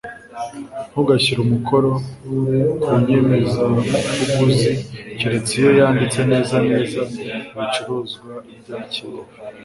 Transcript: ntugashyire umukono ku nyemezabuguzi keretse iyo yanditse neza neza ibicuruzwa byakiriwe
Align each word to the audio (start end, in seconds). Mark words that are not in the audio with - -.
ntugashyire 0.89 1.39
umukono 1.41 1.91
ku 2.81 2.91
nyemezabuguzi 3.05 4.71
keretse 5.19 5.51
iyo 5.59 5.71
yanditse 5.79 6.19
neza 6.31 6.55
neza 6.69 6.99
ibicuruzwa 7.57 8.31
byakiriwe 8.61 9.23